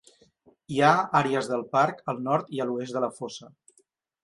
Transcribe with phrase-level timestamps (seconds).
[0.75, 3.55] Hi ha àrees del parc al nord i a l'oest de la fossa.